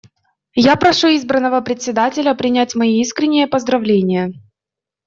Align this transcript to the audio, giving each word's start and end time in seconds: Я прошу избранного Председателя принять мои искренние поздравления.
Я 0.55 0.77
прошу 0.77 1.09
избранного 1.15 1.61
Председателя 1.61 2.33
принять 2.33 2.73
мои 2.73 2.99
искренние 3.01 3.45
поздравления. 3.45 4.33